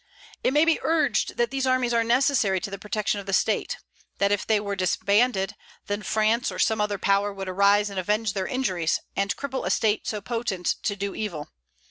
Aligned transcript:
It 0.43 0.51
may 0.51 0.65
be 0.65 0.79
urged 0.81 1.37
that 1.37 1.51
these 1.51 1.67
armies 1.67 1.93
are 1.93 2.03
necessary 2.03 2.59
to 2.61 2.71
the 2.71 2.79
protection 2.79 3.19
of 3.19 3.27
the 3.27 3.33
state, 3.33 3.77
that 4.17 4.31
if 4.31 4.47
they 4.47 4.59
were 4.59 4.75
disbanded, 4.75 5.53
then 5.85 6.01
France, 6.01 6.51
or 6.51 6.57
some 6.57 6.81
other 6.81 6.97
power, 6.97 7.31
would 7.31 7.47
arise 7.47 7.91
and 7.91 7.99
avenge 7.99 8.33
their 8.33 8.47
injuries, 8.47 8.99
and 9.15 9.37
cripple 9.37 9.63
a 9.63 9.69
state 9.69 10.07
so 10.07 10.19
potent 10.19 10.65
to 10.81 10.95
do 10.95 11.13
evil. 11.13 11.49